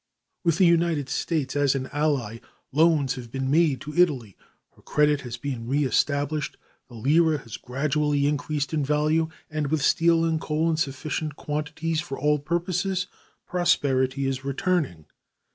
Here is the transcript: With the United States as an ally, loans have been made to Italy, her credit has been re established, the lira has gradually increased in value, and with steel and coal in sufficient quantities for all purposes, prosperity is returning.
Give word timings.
With 0.43 0.57
the 0.57 0.65
United 0.65 1.09
States 1.09 1.55
as 1.55 1.75
an 1.75 1.87
ally, 1.93 2.39
loans 2.71 3.13
have 3.13 3.29
been 3.31 3.51
made 3.51 3.79
to 3.81 3.93
Italy, 3.93 4.35
her 4.75 4.81
credit 4.81 5.21
has 5.21 5.37
been 5.37 5.67
re 5.67 5.85
established, 5.85 6.57
the 6.87 6.95
lira 6.95 7.37
has 7.37 7.55
gradually 7.55 8.25
increased 8.25 8.73
in 8.73 8.83
value, 8.83 9.29
and 9.47 9.67
with 9.67 9.83
steel 9.83 10.25
and 10.25 10.41
coal 10.41 10.71
in 10.71 10.77
sufficient 10.77 11.35
quantities 11.35 12.01
for 12.01 12.17
all 12.17 12.39
purposes, 12.39 13.05
prosperity 13.45 14.25
is 14.25 14.43
returning. 14.43 15.05